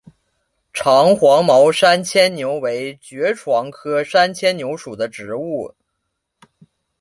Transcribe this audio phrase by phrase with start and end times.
[0.73, 5.75] 长黄毛山牵牛为爵床科山牵牛属的植物。